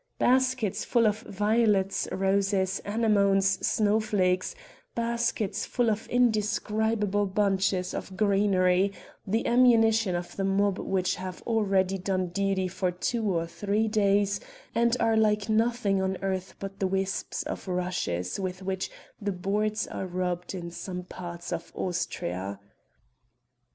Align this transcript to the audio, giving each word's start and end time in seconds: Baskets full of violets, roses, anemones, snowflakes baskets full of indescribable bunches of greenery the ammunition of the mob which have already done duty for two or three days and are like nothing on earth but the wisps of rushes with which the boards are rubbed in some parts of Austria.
Baskets 0.17 0.83
full 0.83 1.05
of 1.05 1.19
violets, 1.21 2.07
roses, 2.11 2.81
anemones, 2.85 3.63
snowflakes 3.67 4.55
baskets 4.95 5.67
full 5.67 5.91
of 5.91 6.07
indescribable 6.07 7.27
bunches 7.27 7.93
of 7.93 8.17
greenery 8.17 8.91
the 9.27 9.45
ammunition 9.45 10.15
of 10.15 10.35
the 10.35 10.43
mob 10.43 10.79
which 10.79 11.17
have 11.17 11.43
already 11.43 11.99
done 11.99 12.29
duty 12.29 12.67
for 12.67 12.89
two 12.89 13.25
or 13.31 13.45
three 13.45 13.87
days 13.87 14.39
and 14.73 14.97
are 14.99 15.15
like 15.15 15.49
nothing 15.49 16.01
on 16.01 16.17
earth 16.23 16.55
but 16.57 16.79
the 16.79 16.87
wisps 16.87 17.43
of 17.43 17.67
rushes 17.67 18.39
with 18.39 18.63
which 18.63 18.89
the 19.21 19.31
boards 19.31 19.85
are 19.85 20.07
rubbed 20.07 20.55
in 20.55 20.71
some 20.71 21.03
parts 21.03 21.53
of 21.53 21.71
Austria. 21.75 22.59